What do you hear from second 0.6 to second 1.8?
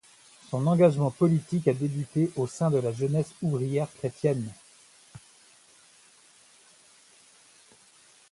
engagement politique a